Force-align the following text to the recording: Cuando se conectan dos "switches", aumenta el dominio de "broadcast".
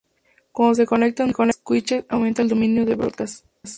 Cuando 0.51 0.73
se 0.73 0.87
conectan 0.87 1.31
dos 1.31 1.59
"switches", 1.63 2.05
aumenta 2.09 2.41
el 2.41 2.49
dominio 2.49 2.87
de 2.87 2.95
"broadcast". 2.95 3.45